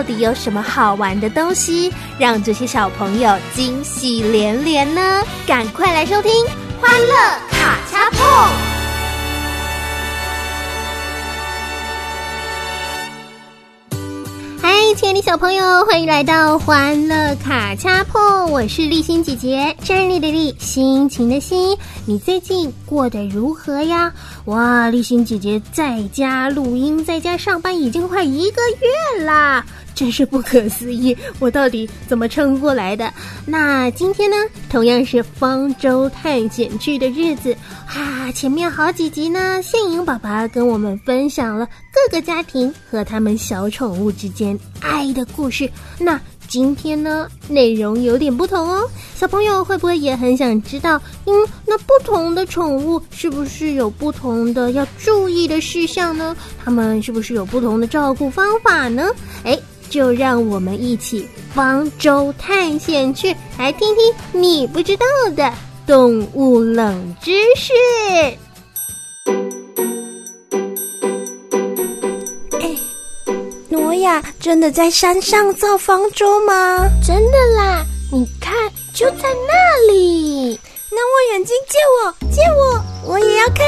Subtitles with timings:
[0.00, 5.22] 到底有什么好玩的东西，让这些小朋友惊喜连连呢？
[5.46, 6.32] 赶快来收听
[6.80, 7.14] 《欢乐
[7.50, 8.18] 卡恰碰》。
[14.96, 21.76] 亲爱的小朋友，欢迎来到欢乐卡恰破，我是立心姐姐，站立的立，心情的心。
[22.04, 24.12] 你最近过得如何呀？
[24.46, 28.60] 哇，立心姐姐在家录音，在家上班已经快一个
[29.16, 33.12] 月啦，真是不可思议，我到底怎么撑过来的？
[33.46, 34.36] 那今天呢，
[34.68, 41.66] 同样是方舟探险剧的日子哈，前面好几集呢，宪颖爸爸跟我们分享了
[42.08, 45.70] 各个家庭和他们小宠物之间爱的故事。
[45.98, 48.88] 那今天呢，内容有点不同哦。
[49.14, 51.00] 小朋友会不会也很想知道？
[51.26, 56.34] 嗯，那不同的宠物是不是有不同的要注意的事项呢？
[56.64, 59.10] 他们是不是有不同的照顾方法呢？
[59.44, 59.58] 哎，
[59.90, 65.04] 就让我们一起方舟探险去，来听听你不知道
[65.36, 65.52] 的
[65.86, 67.72] 动物冷知识。
[74.00, 76.88] 亚真的在山上造方舟吗？
[77.04, 78.52] 真的啦，你看，
[78.92, 80.58] 就在那里。
[80.92, 83.64] 那我眼睛借我，借我，我也要看。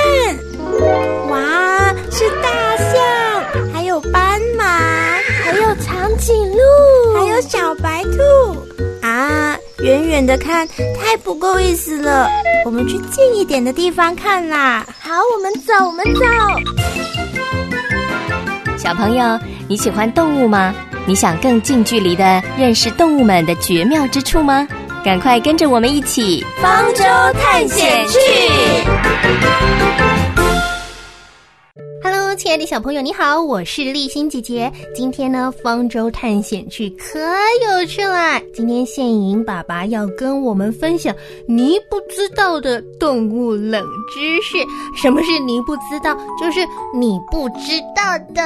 [1.30, 4.64] 哇，是大象，还有斑马，
[5.44, 8.18] 还有长颈鹿，还有小白兔。
[9.02, 12.28] 啊，远远的看太不够意思了，
[12.64, 14.86] 我们去近一点的地方看啦。
[15.00, 17.21] 好，我们走，我们走。
[18.82, 19.38] 小朋友，
[19.68, 20.74] 你喜欢动物吗？
[21.06, 24.66] 你想更近距离的认识动物们的绝妙之处吗？
[25.04, 27.04] 赶快跟着我们一起方舟
[27.40, 28.18] 探险去
[32.02, 34.70] ！Hello，亲爱的小朋友，你好，我是立新姐姐。
[34.94, 38.40] 今天呢，方舟探险去可有趣啦！
[38.52, 41.14] 今天宪颖爸爸要跟我们分享
[41.46, 44.58] 你不知道的动物冷知识。
[45.00, 46.14] 什么是你不知道？
[46.40, 46.60] 就是
[46.92, 48.42] 你不知道的。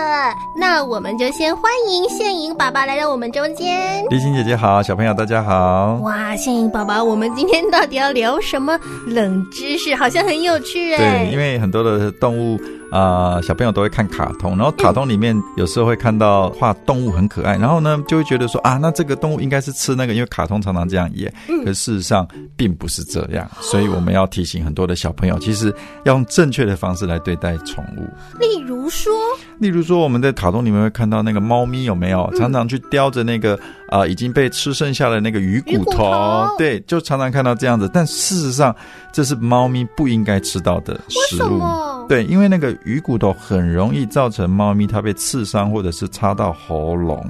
[0.58, 4.04] 那我们就先欢迎宪颖爸爸来到我们中间。
[4.10, 5.98] 立新姐姐好，小朋友大家好。
[6.02, 9.94] 哇，宪颖爸爸，我们今天到底要聊什么冷知识？
[9.94, 11.24] 好像很有趣哎。
[11.24, 12.60] 对，因为很多的动物。
[12.90, 21.32] 啊，小朋友都会看卡通，然后卡通里面有时候会看到画动物很可爱，然后呢就会觉得说啊，那这个动物应该是吃那个，因为卡通常常这样演，
[21.64, 22.26] 可事实上
[22.56, 25.74] 并不是这样，所以我们要提醒很多的小朋友，其实
[26.04, 28.06] 要用正确的方式来对待宠物。
[28.38, 29.12] 例如说，
[29.58, 33.58] 例如说我们在卡通里面会看到那个猫咪有没有常常去叼着那个
[33.88, 38.74] 啊已经被吃剩下的那个鱼骨头，对，就常常看到这样子，但事实上
[39.12, 41.60] 这是猫咪不应该吃到的食物。
[42.08, 47.24] 对，因为那个鱼骨头很容易造成猫咪它被刺伤，或者是插到喉咙，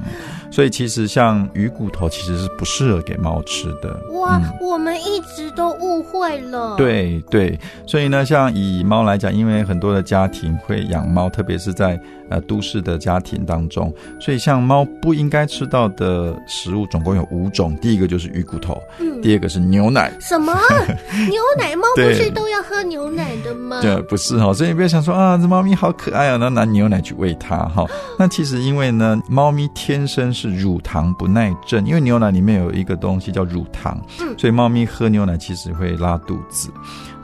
[0.57, 3.95] 所以其实像鱼骨头其实是不适合给猫吃的。
[4.15, 6.77] 哇，我们一直都误会了。
[6.79, 17.75] 对对，所以呢，像以猫来讲，因为很多的家庭会养猫，特别是在呃都市的家庭当中，所以像猫不应该吃到的食物总共有五种。
[17.79, 20.13] 第一个就是鱼骨头，嗯，第二个是牛奶。
[20.21, 20.53] 什么？
[21.31, 21.75] 牛奶？
[21.75, 23.81] 猫不是都要喝牛奶的吗？
[23.81, 24.67] 对，不是哈，所以。
[24.67, 27.87] 你不要想说啊，这猫咪好可爱啊，那拿牛奶去喂它哈。
[28.19, 36.69] 那其实因为呢，猫咪天生是乳糖不耐症，因为牛奶里面有一个东西叫乳糖，嗯所以猫咪喝牛奶其实会拉肚子。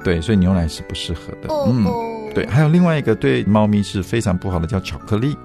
[0.02, 1.49] 对，所以牛奶是不适合的。
[1.66, 1.84] 嗯，
[2.34, 2.46] 对。
[2.46, 5.37] 还有另外一个对猫咪是非常不好的，叫巧克力。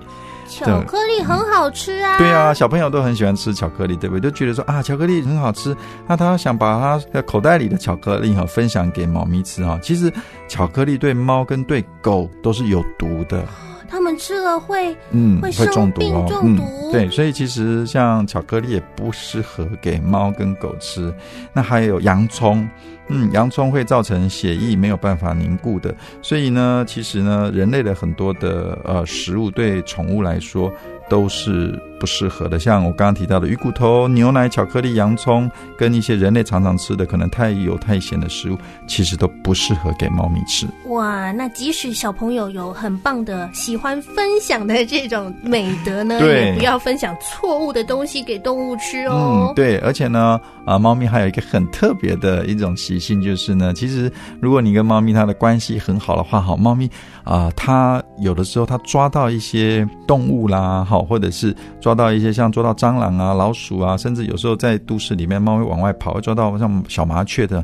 [0.49, 2.17] 巧克力很好吃啊！
[2.17, 4.31] 对啊，小朋友都很喜欢吃巧克力，对不对？
[4.31, 5.75] 都觉得说啊，巧克力很好吃。
[6.07, 9.77] 那他想把他的口袋里的巧克力哈分享给猫咪吃哈。
[9.83, 10.09] 其实
[10.47, 13.43] 巧克力对猫跟对狗都是有毒的。
[13.89, 16.41] 他们吃了会嗯会中毒哦。
[16.41, 16.57] 嗯，
[16.93, 21.13] 对，所以其实像巧克力也不适合给猫跟狗吃。
[21.51, 22.65] 那还有洋葱。
[23.09, 30.71] 嗯，洋葱会造成血液没有办法凝固的，所以呢，其实呢，人类的很多的呃食物对宠物来说
[31.09, 32.59] 都是不适合的。
[32.59, 38.57] 像我刚刚提到的鱼骨头、牛奶、巧克力、洋葱，跟一些人类常常吃的可能太油太咸的食物，
[38.87, 40.67] 其实都不适合给猫咪吃。
[40.89, 49.55] 哇，那即使小朋友有很棒的喜欢分享的这种美德呢，也不要分享错误的东西给动物吃哦嗯，。
[49.55, 56.89] 对，而且呢，啊，猫咪还有一个很特别的一种习性，就是呢，其实如果你跟猫咪它的关系很好的话，好，猫咪
[57.23, 67.63] 啊、它有的时候它抓到一些动物啦，好，或者是抓到一些像抓到蟑螂啊、老鼠啊，甚至有时候在都市里面，猫会往外跑，会抓到像小麻雀的。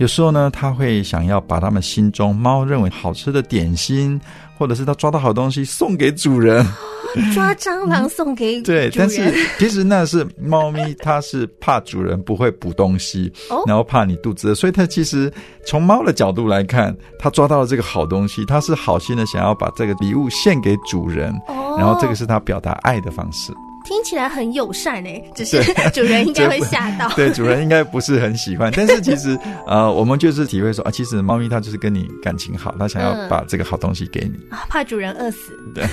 [0.00, 4.18] 有时候呢，它会想要把它们心中猫认为好吃的点心，
[4.56, 6.66] 或者是它抓到好东西送给主人。
[7.34, 15.30] 抓蟑螂送给对，但是其实那是猫咪，它是怕主人不会补东西，哦然后怕你肚子饿，所以它其实
[15.66, 23.52] 从猫的角度来看，它抓到了这个好东西，它是好心的想要把这个礼物献给主人，哦然后这个是它表达爱的方式。
[23.84, 25.62] 听起来很友善诶， 只是
[25.92, 27.08] 主人应该会吓到。
[27.16, 35.52] 对，主人应该不是很喜欢，但是其实 呃，我们就是体会说啊，其实猫咪它就是跟你感情好，它想要嗯把这个好东西给你，啊怕主人饿死。
[35.74, 35.84] 对，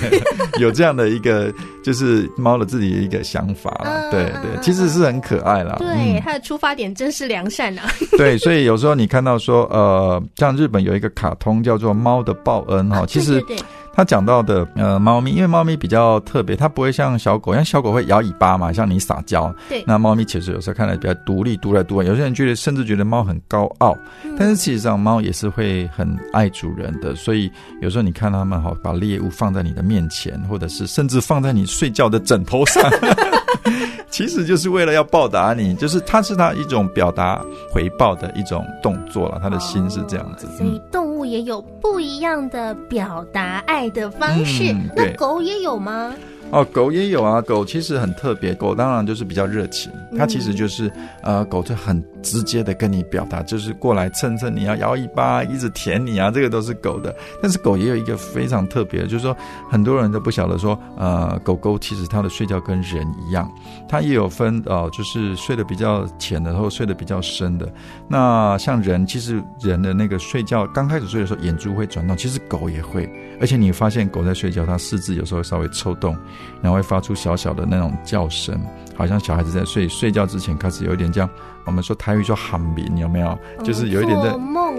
[0.60, 1.52] 有这样的一个
[1.82, 7.90] 就是猫的自己的一个想法啦，嗯对嗯对，其实是很可爱啦，对，嗯它的出发点真是良善啊。
[8.16, 13.64] 对，所以有时候你看到说，呃，像日本有一个卡通叫做《猫的报恩》哈，其实对对对
[13.98, 19.52] 它讲到的呃猫咪，因为猫咪比较特别，它不会像小狗，像小狗会摇尾巴嘛，像你撒娇。
[19.68, 22.06] 对那猫咪其实有时候看来比较独立，独来独往。
[22.06, 27.12] 有些人觉得甚至觉得猫很高傲，嗯但是其实上猫也是会很爱主人的。
[27.16, 27.50] 所以
[27.82, 32.80] 有时候你看它们哈，把猎物放在你的面前，或者是甚至放在你睡觉的枕头上。
[34.10, 40.46] 其实就是为了要报答你，就是它是它一种表达回报的一种动作了，它的心是这样子。
[40.56, 44.74] 所以动物也有不一样的表达爱的方式。
[44.94, 46.14] 那狗也有吗？
[46.50, 50.90] 哦，狗也有啊，狗其实很特别，狗当然就是比较热情，它其实就是
[51.22, 57.14] 呃，狗就很直接的跟你表达，就是过来蹭蹭你啊，摇尾巴，一直舔你啊，这个都是狗的。
[57.42, 59.36] 但是狗也有一个非常特别的，就是说
[59.70, 63.50] 很多人都不晓得说，呃，狗狗其实它的睡觉跟人一样，
[63.88, 67.70] 它也有分呃，就是睡得比较浅的，或睡得比较深的。
[68.08, 73.08] 那像人，其实人的那个睡觉刚开始睡的时候，眼珠会转动，其实狗也会。
[73.40, 76.16] 而且你发现狗在睡觉，它四肢有时候会稍微抽动，
[76.60, 78.60] 然后会发出小小的那种叫声，
[78.96, 81.30] 好像小孩子在睡睡觉之前开始有一点这样，
[81.68, 83.38] 我们说台语说喊名，有没有？
[83.62, 84.34] 就是有一点在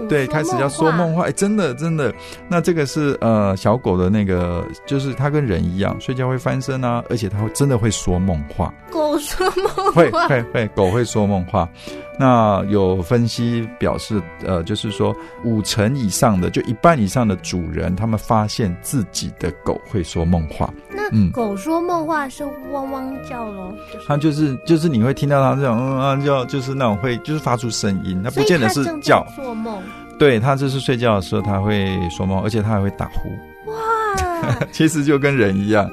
[0.08, 2.12] 对，开始要说梦话，哎，真的真的，
[2.48, 10.26] 那这个是呃小狗的那个，就是它跟人一样，睡觉会翻身啊，而且它会真的会说梦话，狗说梦话会话。
[10.28, 11.68] 会会，狗会说梦话。
[12.20, 20.70] 那有分析表示，呃，就是说五成以上的，就一半以上的主人，他们发现自己的狗会说梦话。
[20.90, 29.82] 那嗯狗说梦话是汪汪叫喽，就是它就是就是你会听到它这种嗯啊叫，就是那种会就是发出声音，那不见得是叫，做梦。
[30.18, 33.30] 对，它就是睡觉的时候它会说梦，而且它还会打呼。
[33.72, 33.78] 哇，
[34.72, 35.90] 其实就跟人一样。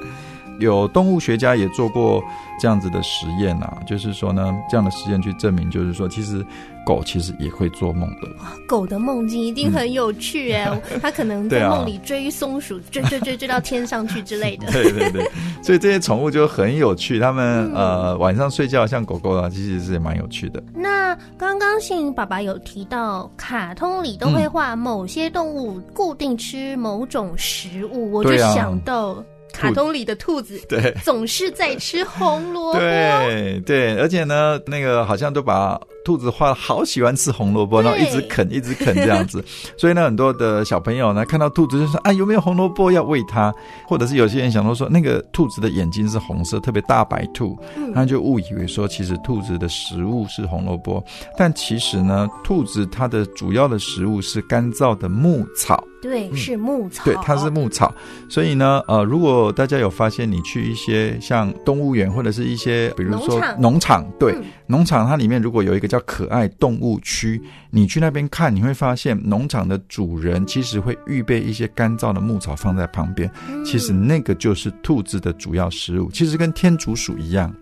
[0.59, 2.23] 有动物学家也做过
[2.59, 6.45] 这样子的实验啊，就是说呢，这样的实验去证明，就是说，其实
[6.85, 8.27] 狗其实也会做梦的。
[8.67, 14.67] 狗的梦境一定很有趣哎， 它可能在梦里追松鼠，追追追追到天上去之类的。
[14.73, 15.29] 对对对，
[15.61, 17.19] 所以这些宠物就很有趣。
[17.19, 20.63] 它们、嗯呃晚上睡觉像狗狗啊，其实是也蛮有趣的。
[20.73, 29.23] 那刚刚幸运爸爸有提到，卡通里都会画某些动物固定吃某种食物，我就想到
[29.53, 30.93] 卡通里的兔子 对。
[31.03, 32.79] 总是在吃红萝卜。
[32.79, 39.43] 对对，而且呢，那个好像都把兔子画好喜欢吃红萝卜，然后一直啃，一直啃这样子。
[39.77, 43.53] 所以呢，很多的小朋友呢，看到兔子就说：“啊，有没有红萝卜要喂它？”
[43.85, 47.59] 或者是有些人想到说，那个兔子的眼睛是红色，特别大白兔，
[47.93, 51.03] 他就误以为说，其实兔子的食物是红萝卜，
[51.37, 55.83] 但其实呢，兔子它的主要的食物是干燥的牧草。
[55.99, 57.03] 对，是牧草。
[57.03, 57.91] 对，它是牧草，
[58.29, 63.61] 所以呢，呃，如果大家有发现，你去一些像动物园或者是一些，比如说农场。
[63.61, 64.43] 农场，对，嗯。
[64.67, 77.53] 农场它里面如果有一个叫可爱动物区，你去那边看，你会发现农场的主人其实会预备一些干燥的牧草放在旁边，嗯其实那个就是兔子的主要食物，其实跟天竺鼠一样。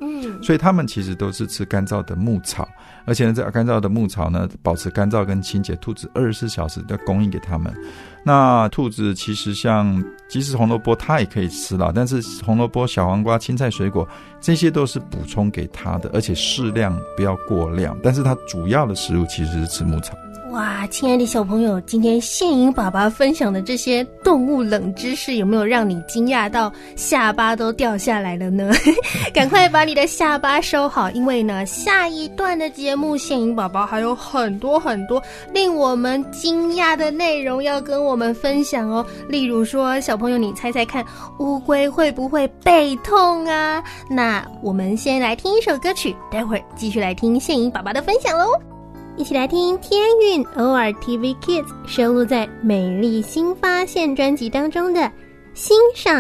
[0.42, 2.68] 所以它们其实都是吃干燥的牧草，
[3.06, 7.74] 而且呢，这干燥的牧草呢，保持干燥跟清洁，兔子二十四小时都供应给它们。
[8.24, 14.08] 那兔子其实像，即使红萝卜它也可以吃啦，但是红萝卜、小黄瓜、青菜、水果
[14.42, 17.98] 这些都是补充给它的，而且适量不要过量。
[18.04, 20.16] 但是它主要的食物其实是吃牧草。
[20.56, 28.72] 哇，亲爱的小朋友，今天宪颖爸爸分享的这些动物冷知识，有没有让你惊讶到下巴都掉下来了呢？
[29.36, 35.22] 赶快把你的下巴收好，因为呢，下一段的节目，宪颖宝宝还有很多很多
[35.52, 39.06] 令我们惊讶的内容要跟我们分享哦。
[39.28, 41.06] 例如说，小朋友，你猜猜看，
[41.40, 43.84] 乌龟会不会背痛啊？
[44.10, 48.75] 那我们先来听一首歌曲，待会儿继续来听宪颖宝宝的分享喽。
[49.18, 55.00] 一起来听天韵 O R TV Kids 收录在《美丽新发现》专辑当中的
[55.54, 56.14] 《欣赏》。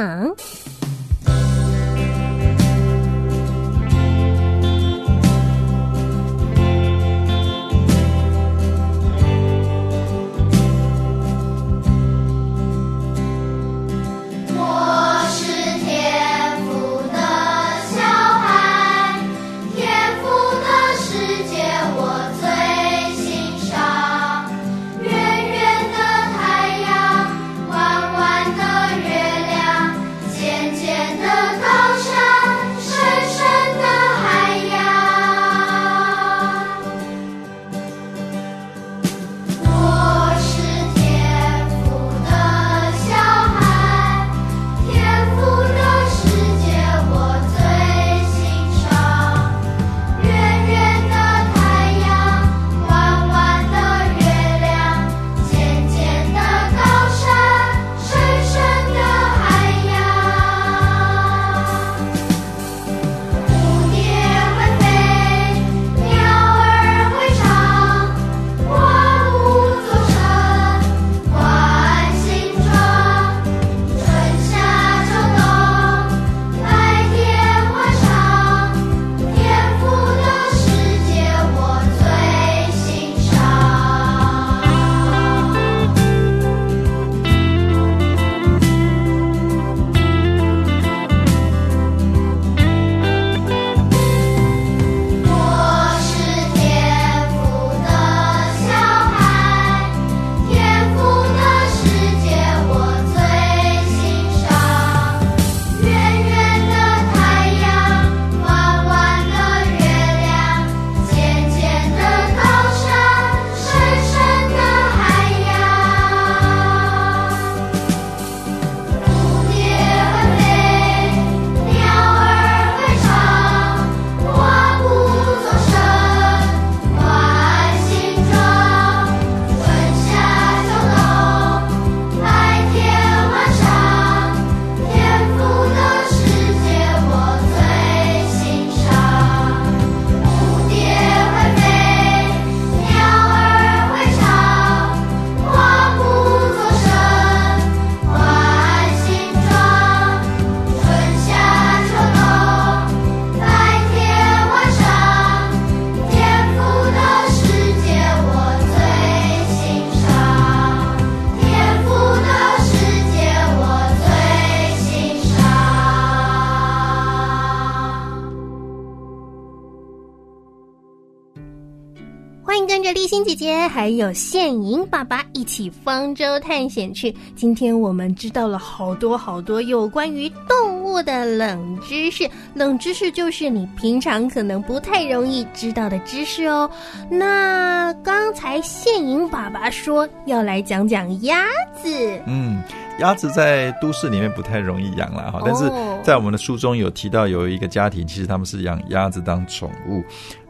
[173.86, 177.15] 还有现银爸爸一起方舟探险去。
[177.36, 186.68] 今天我们知道了好多好多有关于动物的冷知识，冷知识就是你平常可能不太容易知道的知识哦。
[187.12, 191.46] 那刚才现银爸爸说要来讲讲鸭
[191.80, 192.60] 子，嗯。
[193.00, 195.70] 鸭子在都市里面不太容易养了哈，但是
[196.04, 200.04] 在我们的书中有提到有一个家庭，其实他们是养鸭子当宠物。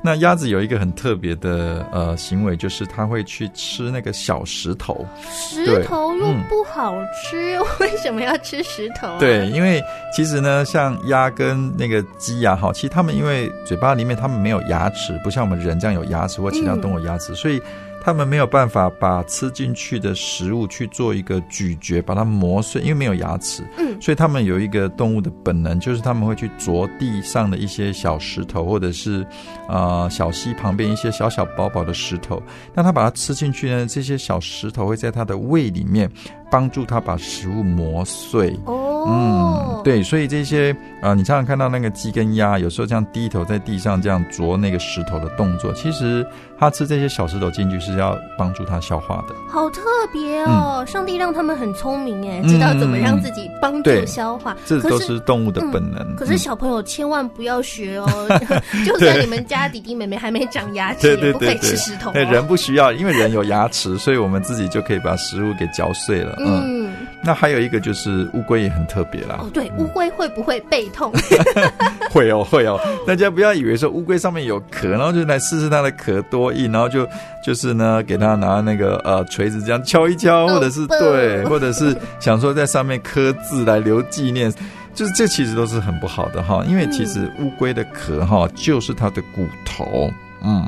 [0.04, 5.04] 那鸭子有一个很特别的呃行为，就是它会去吃那个小石头。
[5.32, 9.18] 石头又不好吃，为什么要吃石头？
[9.18, 9.82] 对，因为
[10.14, 17.60] 其实呢，像鸭跟那个鸡呀，哈，其实它们因为嘴巴里面它们没有牙齿，不像我们人这样有牙齿或其他动物牙齿，所以。
[18.06, 23.64] 他们没有办法把吃进去的食物去做一个咀嚼，把它磨碎，因为没有牙齿。
[23.80, 29.26] 嗯，所以他们有一个动物的本能，就是他们会去啄地上的一些小石头，或者是
[29.68, 32.40] 啊小溪旁边一些小小薄薄的石头。
[32.76, 36.08] 那他把它吃进去呢，这些小石头会在它的胃里面
[36.50, 38.58] 帮助它把食物磨碎。
[38.66, 38.84] 哦。
[39.08, 46.26] 嗯，对，所以这些啊、你常常看到那个鸡跟鸭，有时候这样低头在地上这样啄那个石头的动作，其实
[46.58, 49.36] 它吃这些小石头进去是要帮助它消化的。
[49.48, 50.84] 好特别哦！
[50.88, 54.58] 上帝让他们很聪明哎，知道怎么让自己帮助消化。
[54.66, 56.16] 这都是是动物的本能。
[56.16, 58.08] 可是嗯小朋友千万不要学哦，
[58.84, 62.14] 就算你们家弟弟妹妹还没长牙齿，对对也不可以吃石头、哦。
[62.14, 66.64] 对人不需要，因为人有牙齿，所以我们自己就可以把食物给嚼碎了。
[66.66, 69.40] 嗯，嗯，那还有一个就是乌龟也很特别啦。
[69.40, 71.12] 哦对，乌龟会不会背痛？
[72.12, 77.08] 会哦，会哦，大家不要以为说乌龟上面有壳，然后就来试试它的壳多硬，然后就
[77.44, 84.54] 就是呢，给它拿那个呃锤子这样敲一敲，或者是对，或者是想说在上面刻字来留纪念。
[84.94, 90.10] 就是这其实都是很不好的哈，因为其实乌龟的壳哈就是它的骨头，
[90.42, 90.66] 嗯，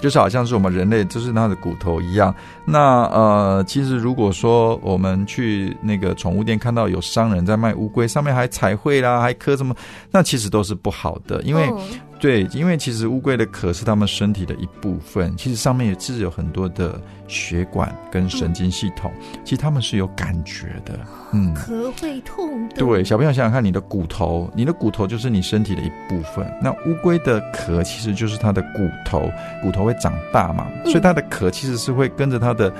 [0.00, 2.34] 就是好像是我们人类就是它的骨头一样。
[2.64, 9.74] 那呃，其实如果说我们去那个宠物店看到有商人在卖乌龟，上面还彩绘啦，还刻什么，
[10.10, 11.72] 那其实都是不好的，因为、
[12.20, 19.10] 对，因为其实乌龟的壳是它们身体的一部分，其实上面也是有很多的血管跟神经系统，
[19.42, 21.00] 其实它们是有感觉的，
[21.32, 21.54] 嗯。
[21.54, 22.76] 壳会痛的。
[22.76, 26.46] 对，小朋友想想看，你的骨头，你的骨头就是你身体的一部分。
[26.62, 29.30] 那乌龟的壳其实就是它的骨头，
[29.62, 32.70] 骨头会长大嘛，所以它的壳其实是会跟着它的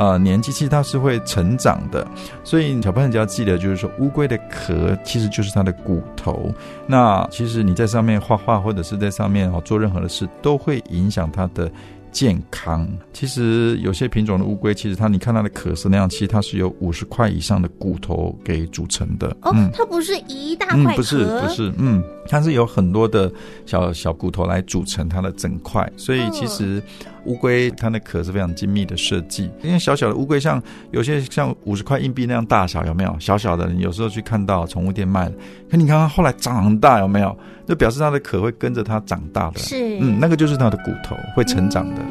[0.00, 2.06] 呃年纪，其实它是会成长的。
[2.42, 6.50] 所以小朋友只要记得，就是说乌龟的壳其实就是它的骨头。
[6.86, 11.70] 那其实你在上面画画，或者是在上面哦做任何的事，都会影响它的。
[12.12, 19.28] 健康，其实有些品种的乌龟，其实它你看它的壳是那样，其实它是由五十块以上的骨头给组成的。
[19.42, 23.30] 哦，嗯，它不是一大嗯块，壳，不是不是，嗯，它是有很多的
[23.66, 26.80] 小小骨头来组成它的整块，所以其实
[27.24, 29.50] 乌龟它的壳是非常精密的设计。
[29.62, 33.16] 因为小小的乌龟像有些像五十块硬币那样大小，有没有？
[33.18, 35.34] 小小的，你有时候去看到宠物店卖的，
[35.68, 37.36] 可你看它后来长大，有没有？
[37.66, 39.58] 就表示它的壳会跟着它长大的。
[39.58, 42.02] 是嗯，那个就是它的骨头会成长的。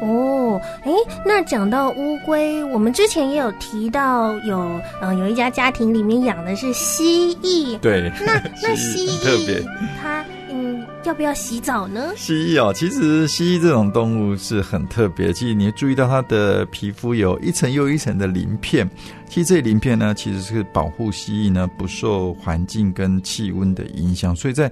[0.00, 0.92] 哦，哎，
[1.24, 7.78] 那讲到乌龟，我们之前也有提到有，嗯、有一家家庭里面养的是蜥蜴。
[7.78, 9.64] 对，那 那蜥蜥蜴很特别，
[10.02, 12.12] 它嗯要不要洗澡呢？
[12.16, 15.32] 蜥蜴哦，其实蜥蜴这种动物是很特别。
[15.32, 18.88] 其实你注意到它的皮肤有一层又一层的鳞片，
[19.28, 24.70] 其实这些鳞片呢，其实是保护蜥蜴呢不受环境跟气温的影响，所以在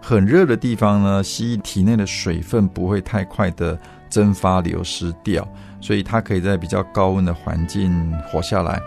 [0.00, 3.78] 很热的地方呢，蜥蜴体内的水分不会太快的
[4.14, 5.44] 蒸发流失掉，
[5.80, 7.92] 所以它可以在比较高温的环境
[8.30, 8.80] 活下来。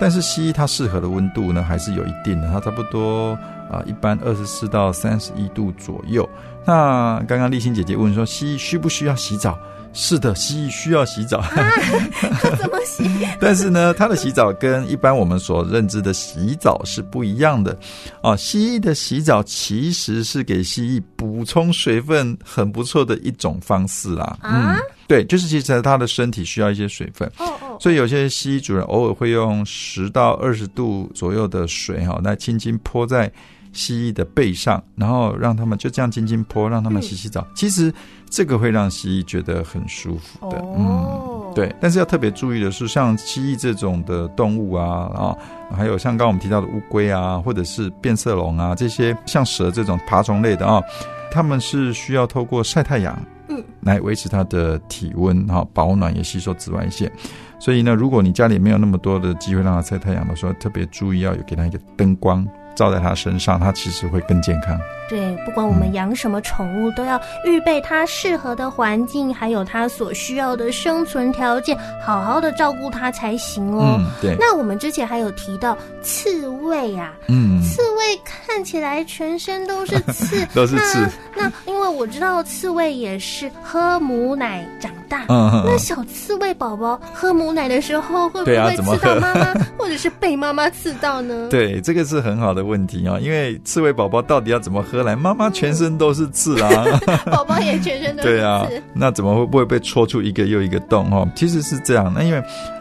[0.00, 3.36] 但是蜥蜴它适合的温度呢，还是有一定的，它差不多
[3.70, 6.28] 啊、一般二十四到三十一度左右。
[6.66, 9.58] 那刚刚立新姐姐问说，蜥蜴需不需要洗澡？
[9.92, 11.42] 是的，蜥蜴需要洗澡，
[12.56, 13.02] 怎么洗？
[13.40, 17.76] 但是呢，它的洗澡跟一般我们所认知的洗澡是不一样的。
[18.22, 24.38] 啊，蜥蜴的洗澡其实是给蜥蜴补充水分很不错的一种方式啦。
[24.40, 24.76] 啊嗯，
[25.08, 27.28] 对，就是其实它的身体需要一些水分。
[27.38, 33.28] 哦哦，所以有些蜥蜴主人偶尔会用十到二十度左右的水哈，来轻轻泼在
[33.72, 37.46] 蜥蜴的背上，然后让它们就这样轻轻泼，让它们洗洗澡。
[37.54, 37.92] 其实
[38.28, 41.74] 这个会让蜥蜴觉得很舒服的，哦嗯，对。
[41.80, 45.36] 但是要特别注意的是，像蜥蜴这种的动物啊啊，
[45.76, 50.82] 还有像刚刚我们提到的乌龟啊，或者是变色龙啊这些像蛇这种爬虫类的啊，
[51.30, 53.18] 它们是需要透过晒太阳。
[53.52, 57.10] 嗯，来维持它的体温哈，保暖也吸收紫外线。
[57.58, 62.46] 所以呢，如果你家里没有那么多的机会让它晒太阳的时候，特别注意要有给它一个灯光
[62.80, 64.80] 照在他身上，他其实会更健康。
[65.10, 73.96] 对，不管我们养什么宠物，都要预备它适合的环境，还有它所需要的生存条件，好好的照顾它才行哦。
[73.98, 80.98] 嗯，对，那我们之前还有提到刺猬呀、嗯，刺猬看起来全身都是刺， 都是刺
[81.34, 81.42] 那。
[81.42, 91.48] 那因为我知道刺猬也是喝母奶长大，嗯那小刺猬宝宝喝母奶的时候，会不会刺到喝妈妈， 或者是被妈妈刺到呢？
[91.50, 95.16] 对，这个是很好的问题哦，因为刺猬宝宝到底要怎么喝来？
[95.16, 96.84] 妈妈全身都是刺啊。
[97.30, 98.34] 宝宝也全身都是刺。
[98.36, 101.28] 对啊，那怎么会不会被戳出一个又一个洞哦？
[101.34, 102.38] 其实是这样，那因为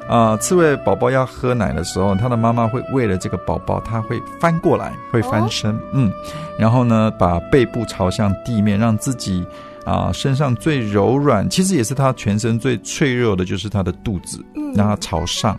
[0.08, 6.12] 啊、呃刺猬宝宝要喝奶的时候，它的妈妈会为了这个宝宝，它会翻过来，会翻身，嗯，
[6.58, 9.46] 然后呢，把背部朝向地面，让自己
[9.86, 15.58] 啊、身上最柔软，其实也是它全身最脆弱的，就是它的肚子，嗯让它朝上。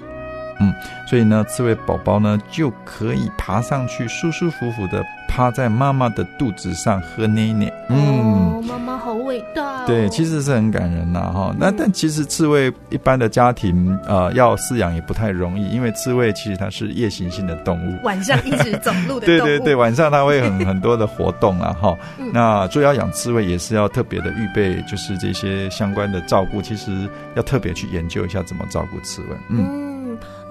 [0.60, 0.72] 嗯，
[1.08, 7.72] 所以呢，刺猬宝宝呢就可以爬上去，舒舒服服的趴在妈妈的肚子上喝奶奶。
[7.88, 9.86] 嗯，妈妈好伟大。
[9.86, 11.54] 对，其实是很感人呐，哈。
[11.58, 19.24] 那但其实刺猬一般的家庭呃要饲养也不太容易，因为刺猬其实它是夜行性的动物，晚上一直走路的。
[19.26, 21.96] 对对对，晚上它会很很多的活动啊，哈。
[22.32, 29.28] 那所以要养刺猬也是要特别的预备，就是这些相关的照顾，其实要特别去研究一下怎么照顾刺猬。
[29.48, 29.89] 嗯，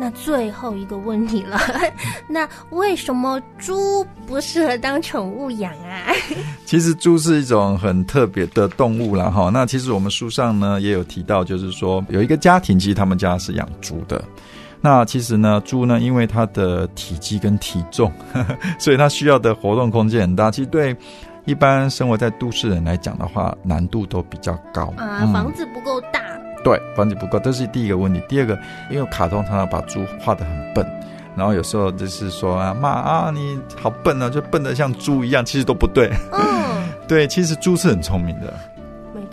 [0.01, 1.59] 那最后一个问题了，
[2.25, 6.07] 那为什么猪不适合当宠物养啊？
[6.65, 9.49] 其实猪是一种很特别的动物啦哈。
[9.51, 14.23] 那其实我们书上呢也有提到，就是说有一个家庭，其实他们家是养猪的。
[14.79, 18.09] 那其实呢，猪呢，因为它的体积跟体重，
[18.79, 20.49] 所以它需要的活动空间很大。
[20.49, 20.95] 其实对
[21.43, 26.28] 一般生活在都市人来讲的话，难度都比较高啊，房子不够大。
[26.63, 28.22] 对，房子不够，这是第一个问题。
[28.28, 28.58] 第二个，
[28.89, 30.86] 因为卡通常常把猪画的很笨，
[31.36, 36.12] 然后有时候就是说啊，妈啊，你好笨啊，就笨的像猪一样，其实都不对。
[36.32, 38.78] 嗯， 对，其实猪是很聪明的，没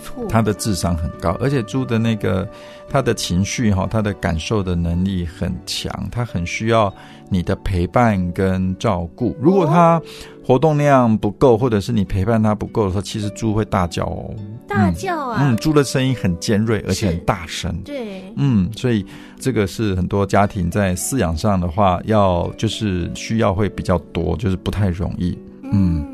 [0.06, 2.48] 错，它的智商很高，而且猪的那个
[2.88, 6.92] 他的情绪哈，他的感受的能力很强，他很需要
[7.28, 9.36] 你的陪伴跟照顾。
[9.40, 10.00] 如果他
[10.44, 14.34] 活动量不够，或者是你陪伴他不够的时候，其实猪会大叫哦，
[14.68, 15.38] 大叫啊！
[15.42, 17.74] 嗯，猪的声音很尖锐，而且很大声。
[17.84, 19.04] 对，嗯，所以
[19.40, 25.36] 这个是很多家庭在饲养上的话，要就是需要会比较多，就是不太容易。
[25.72, 26.06] 嗯，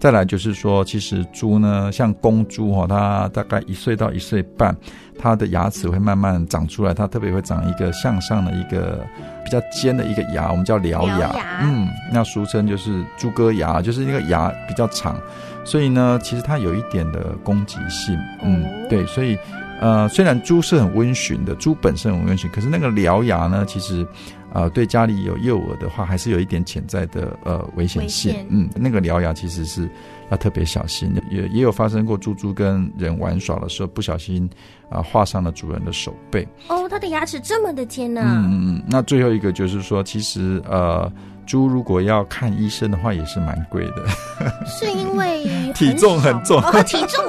[0.00, 4.74] 再来就是说，其实猪呢，像公猪哈，它大概一岁到一岁半。
[5.22, 9.06] 它的牙齿会慢慢长出来，它特别会长一个向上的一个
[9.44, 11.30] 比较尖的一个牙，我们叫獠牙。
[11.60, 15.20] 嗯，那俗称就是猪哥牙，就是那个牙比较长，
[15.62, 18.18] 所以呢，其实它有一点的攻击性。
[18.42, 19.36] 嗯，对，所以
[19.78, 24.06] 呃，虽然猪是很温驯的，猪本身很温驯，可是那个獠牙呢，其实
[24.52, 28.34] 呃，对家里有幼儿的话，还是有一点潜在的呃危险性。
[28.48, 29.88] 嗯，那个獠牙其实是。
[30.30, 34.48] 要特别小心，也也有发生过猪猪跟人玩耍的时候不小心
[34.88, 36.46] 啊划伤了主人的手背。
[36.68, 38.22] 哦，它的牙齿这么的尖呢。
[38.24, 38.82] 嗯嗯嗯。
[38.88, 41.12] 那最后一个就是说，其实呃，
[41.48, 44.06] 猪如果要看医生的话，也是蛮贵的。
[44.64, 46.62] 是因为 体重很重。
[46.62, 47.24] 哦体重。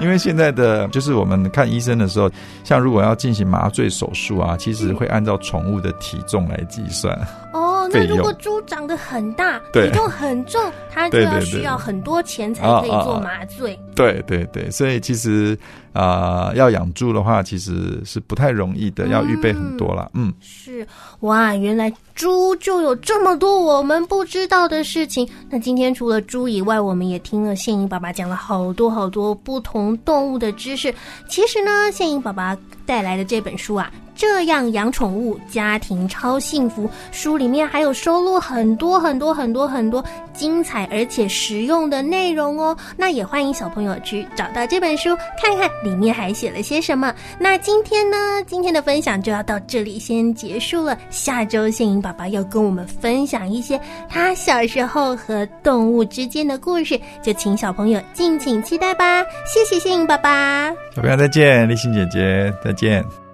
[0.00, 2.30] 因为现在的就是我们看医生的时候，
[2.64, 7.14] 像如果要进行麻醉手术啊，其实会按照宠物的体重来计算。
[7.52, 10.60] 哦，那如果猪长得很大，体重很重，
[10.92, 13.78] 它就要需要很多钱才可以做麻醉。
[13.94, 15.58] 对对对，所以其实
[15.92, 20.10] 啊，要养猪的话，其实是不太容易的，要预备很多了。
[20.14, 20.86] 嗯，是
[21.20, 25.28] 哇，原来猪就有这么多我们不知道的事情。
[25.50, 30.94] 那今天除了猪以外，我们也听了宪英爸爸讲了好多好多不同动物的知识。
[31.28, 33.90] 其实呢，宪英爸爸带来的这本书啊。
[34.18, 36.90] 这样养宠物，家庭超幸福。
[37.12, 40.04] 书里面还有收录很多很多很多很多
[40.34, 42.76] 精彩而且实用的内容哦。
[42.96, 47.14] 那也欢迎小朋友去找到这本书，看看里面还写了些什么。
[47.38, 50.98] 那今天呢，今天的分享就要到这里先结束了。
[51.10, 59.22] 下周谢颖爸爸要跟我们分享一些他小时候和动物之间的故事，就请小朋友敬请期待吧。
[59.46, 63.27] 谢谢谢颖爸爸，小朋友再见，立新姐姐再见。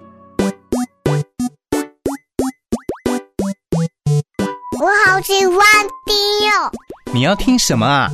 [5.24, 5.56] 喜欢
[6.04, 6.14] 听
[6.46, 6.70] 哟！
[7.14, 8.10] 你要听什么啊？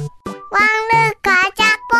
[0.48, 1.96] 欢乐卡加布。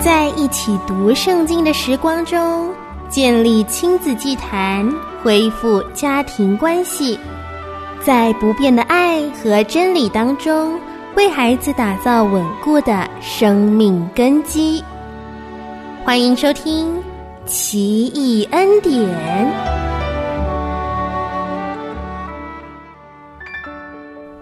[0.00, 2.74] 在一起读圣经的时光中，
[3.08, 7.16] 建立亲子祭坛，恢复家庭关系，
[8.04, 10.76] 在不变的爱和真理当中，
[11.14, 14.82] 为孩子打造稳固的生命根基。
[16.08, 16.96] 欢迎收听
[17.44, 18.94] 《奇异恩典》。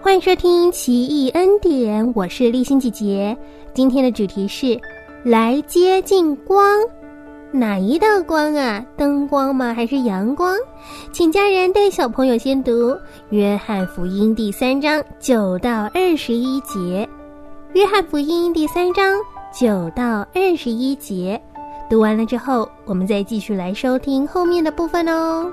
[0.01, 3.37] 欢迎收听《奇异恩典》，我是立新姐姐。
[3.73, 4.79] 今天的主题是
[5.25, 6.65] 来接近光，
[7.51, 8.81] 哪一道光啊？
[8.95, 9.73] 灯光吗？
[9.73, 10.55] 还是阳光？
[11.11, 12.91] 请家人带小朋友先读
[13.31, 16.77] 《约翰福音》第三章九到二十一节，
[17.73, 19.17] 《约翰福音》第三章
[19.51, 21.37] 九到二十一节。
[21.89, 25.51] 读完了之后，我们再继续来收听后面的部分哦。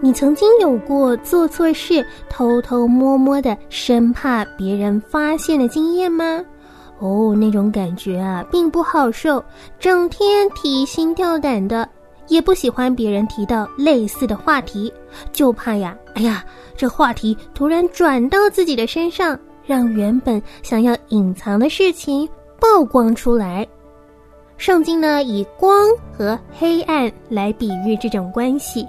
[0.00, 6.44] 你曾经有过做错事、偷偷摸摸的，生怕别人发现的经验吗？
[6.98, 9.44] 哦，那种感觉啊，并不好受，
[9.78, 11.88] 整天提心吊胆的。
[12.28, 14.92] 也不喜欢别人提到类似的话题，
[15.32, 16.44] 就怕呀，哎呀，
[16.76, 22.28] 这话题突然转到自己的身上，让原本想要隐藏的事情
[22.60, 23.66] 曝光出来。
[24.56, 28.86] 圣经呢，以光和黑暗来比喻这种关系，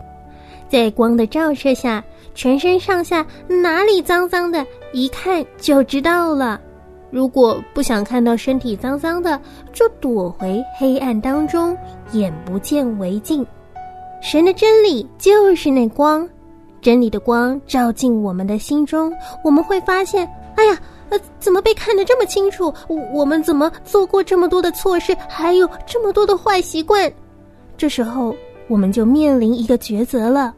[0.69, 6.61] 在光的照射下，全身上下哪里脏脏的，一看就知道了。
[7.09, 9.39] 如果不想看到身体脏脏的，
[9.73, 11.75] 就躲回黑暗当中，
[12.11, 13.45] 眼不见为净。
[14.21, 16.27] 神的真理就是那光，
[16.81, 19.13] 真理的光照进我们的心中，
[19.43, 20.77] 我们会发现，哎呀，
[21.09, 22.73] 呃，怎么被看得这么清楚？
[23.13, 27.11] 我们怎么做过这么多的错事，还有这么多的坏习惯？
[27.77, 28.35] 这时候，
[28.67, 30.53] 我们就面临一个抉择了：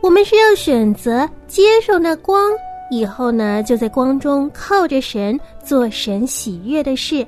[0.00, 2.50] 我们是要选择接受那光。
[2.90, 7.26] 以后呢，就在光中靠着神做神喜悦的事，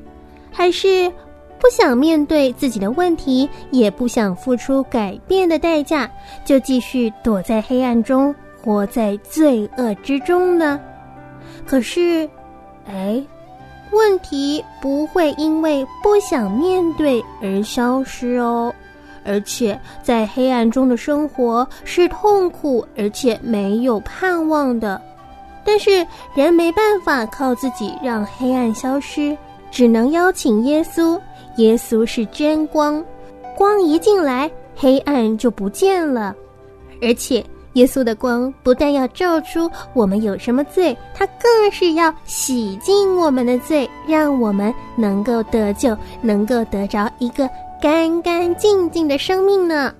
[0.50, 1.10] 还是
[1.58, 6.10] 不想面对自己的问题，也不想付出改变的代价，
[6.44, 10.78] 就继续躲在黑暗中，活在罪恶之中呢？
[11.66, 12.28] 可是，
[12.86, 13.22] 哎，
[13.90, 18.72] 问题不会因为不想面对而消失哦，
[19.24, 25.00] 而且在黑暗中的生活是痛苦而且没有盼望的。
[25.64, 29.36] 但是人没办法靠自己让黑暗消失，
[29.68, 31.20] 只能邀请耶稣。
[31.56, 33.04] 耶稣是真光，
[33.56, 36.32] 光一进来，黑暗就不见了。
[37.02, 37.44] 而且
[37.76, 47.48] 耶稣的光不但要照出我们有什么罪，他更是要洗净我们的罪，让我们能够得救，能够得着一个
[47.80, 49.94] 干干净净的生命呢。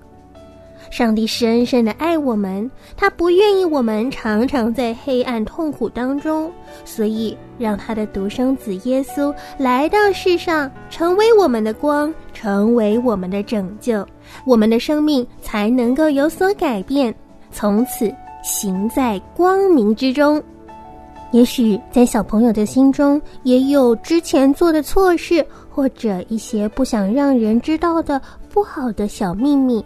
[0.89, 6.49] 上帝深深的爱我们，他不愿意我们常常在黑暗痛苦当中，
[6.85, 14.07] 所以让他的独生子耶稣来到世上，成为我们的光，成为我们的拯救，
[14.45, 17.13] 我们的生命才能够有所改变，
[17.57, 20.39] 从此行在光明之中。
[21.31, 29.83] 也许在小朋友的心中，也有之前做的错事，或者一些不想让人知道的不好的小秘密。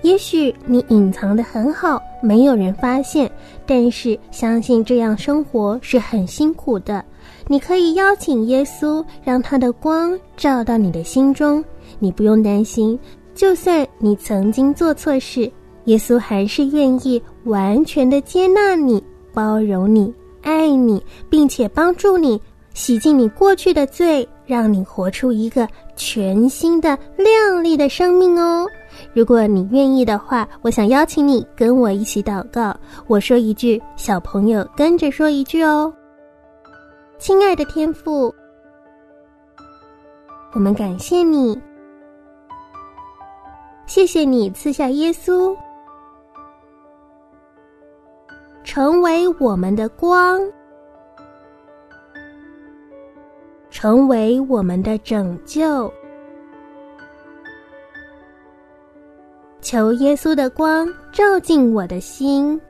[0.00, 3.30] 也许你隐藏的很好，没有人发现，
[3.66, 7.04] 但是相信这样生活是很辛苦的。
[7.46, 11.62] 你可以邀请耶稣，让他的光照到你的心中。
[11.98, 12.98] 你不用担心，
[13.34, 15.52] 就算你曾经做错事，
[15.84, 22.40] 耶稣还是愿意完全的接纳你、包容你、爱你，并且帮助你
[22.74, 28.66] 洗净你过去的罪，让你活出一个全新的、亮丽的生命哦。
[29.12, 32.74] 如果你愿意的话，我想邀请你跟我一起祷告。
[33.06, 35.92] 我说一句，小朋友跟着说一句哦。
[37.18, 38.34] 亲爱的天父，
[40.52, 41.58] 我们感谢你，
[43.86, 45.56] 谢谢你赐下耶稣，
[48.64, 50.40] 成为我们的光，
[53.70, 55.92] 成为我们的拯救。
[59.60, 62.60] 求耶稣的光照进我的心，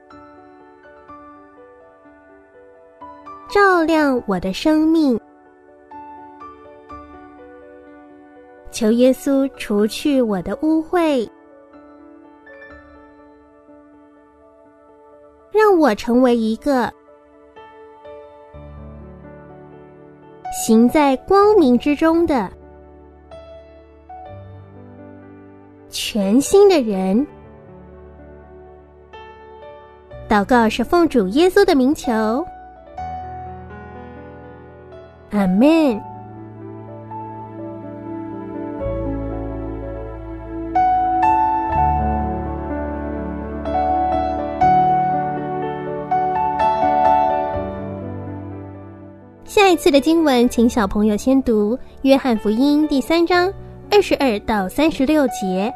[3.49, 5.19] 照亮我的生命。
[8.71, 11.29] 求耶稣除去我的污秽，
[15.83, 16.89] 我成为一个
[20.65, 22.49] 行在光明之中的。
[25.91, 27.27] 全新的人，
[30.29, 32.47] 祷告是奉主耶稣的名求，
[35.33, 36.12] 阿门。
[49.73, 53.51] 一次的经文，请小朋友先读《约翰福音》第三章
[53.91, 55.73] 二十二到三十六节。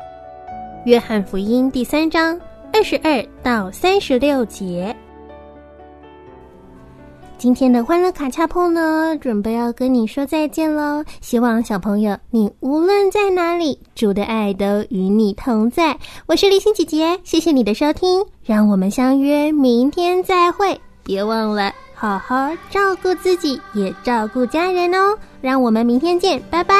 [0.84, 2.38] 约翰福音第三章
[2.74, 4.94] 二十二到三十六节。
[7.38, 11.02] 今天的欢乐卡恰碰呢，准备要跟你说再见喽。
[11.22, 15.98] 希望小朋友你无论在哪里，主的爱都与你同在。
[16.26, 20.78] 我是立心姐姐，谢谢你的收听，让我们相约明天再会。
[21.02, 25.16] 别忘了好好照顾自己，也照顾家人哦。
[25.40, 26.74] 让我们明天见，拜拜。